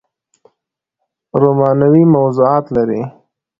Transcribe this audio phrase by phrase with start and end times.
[1.41, 3.01] رومانوي موضوعات لري